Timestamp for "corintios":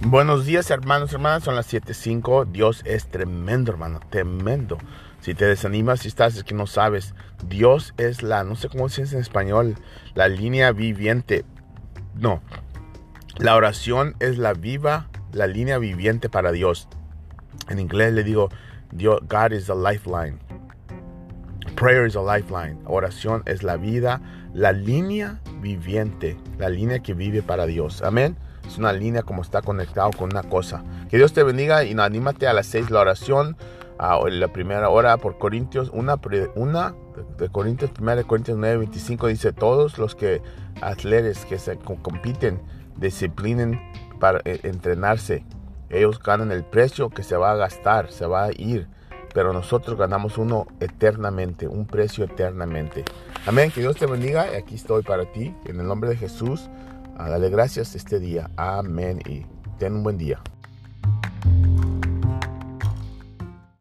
35.38-35.90, 37.48-37.92, 38.24-38.58